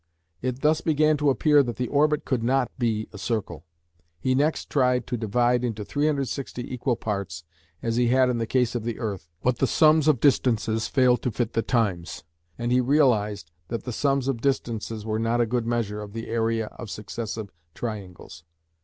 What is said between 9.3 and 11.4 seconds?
but the sums of distances failed to